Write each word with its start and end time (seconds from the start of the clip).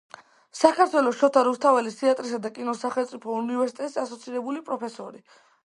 საქართველოს 0.59 1.19
შოთა 1.19 1.43
რუსთაველის 1.47 1.99
თეატრისა 1.99 2.39
და 2.47 2.51
კინოს 2.57 2.81
სახელმწიფო 2.87 3.37
უნივერსიტეტის 3.43 4.01
ასოცირებული 4.07 4.67
პროფესორი. 4.71 5.27